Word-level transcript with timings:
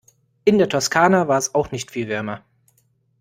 In 0.45 0.57
der 0.57 0.67
Toskana 0.67 1.27
war 1.27 1.37
es 1.37 1.53
auch 1.53 1.69
nicht 1.71 1.91
viel 1.91 2.07
wärmer. 2.07 2.43